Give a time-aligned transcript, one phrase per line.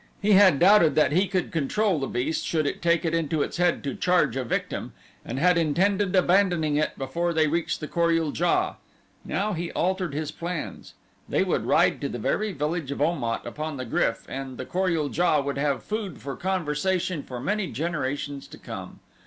[0.19, 3.57] He had doubted that he could control the beast should it take it into its
[3.57, 4.93] head to charge a victim
[5.23, 8.77] and had intended abandoning it before they reached the Kor ul JA.
[9.23, 10.95] Now he altered his plans
[11.29, 14.65] they would ride to the very village of Om at upon the GRYF, and the
[14.65, 19.01] Kor ul JA would have food for conversation for many generations to come.